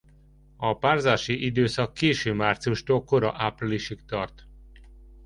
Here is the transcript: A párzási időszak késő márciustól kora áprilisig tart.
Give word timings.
A 0.57 0.77
párzási 0.77 1.45
időszak 1.45 1.93
késő 1.93 2.33
márciustól 2.33 3.03
kora 3.03 3.33
áprilisig 3.35 4.05
tart. 4.05 4.43